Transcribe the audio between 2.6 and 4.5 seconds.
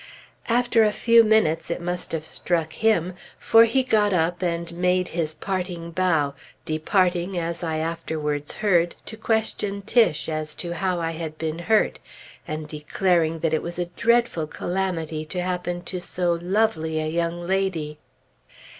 him; for he got up